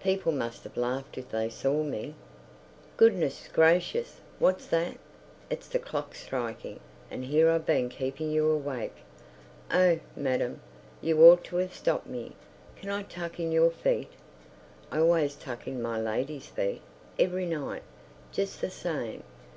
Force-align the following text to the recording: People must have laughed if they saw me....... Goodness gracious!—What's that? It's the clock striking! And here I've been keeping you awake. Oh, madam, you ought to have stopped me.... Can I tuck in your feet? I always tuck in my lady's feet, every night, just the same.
People 0.00 0.30
must 0.30 0.62
have 0.62 0.76
laughed 0.76 1.18
if 1.18 1.30
they 1.30 1.48
saw 1.50 1.82
me....... 1.82 2.14
Goodness 2.96 3.48
gracious!—What's 3.52 4.66
that? 4.66 4.98
It's 5.50 5.66
the 5.66 5.80
clock 5.80 6.14
striking! 6.14 6.78
And 7.10 7.24
here 7.24 7.50
I've 7.50 7.66
been 7.66 7.88
keeping 7.88 8.30
you 8.30 8.48
awake. 8.48 8.94
Oh, 9.68 9.98
madam, 10.14 10.60
you 11.02 11.20
ought 11.24 11.42
to 11.46 11.56
have 11.56 11.74
stopped 11.74 12.06
me.... 12.06 12.36
Can 12.76 12.88
I 12.88 13.02
tuck 13.02 13.40
in 13.40 13.50
your 13.50 13.72
feet? 13.72 14.12
I 14.92 15.00
always 15.00 15.34
tuck 15.34 15.66
in 15.66 15.82
my 15.82 15.98
lady's 16.00 16.46
feet, 16.46 16.82
every 17.18 17.46
night, 17.46 17.82
just 18.32 18.60
the 18.60 18.70
same. 18.70 19.24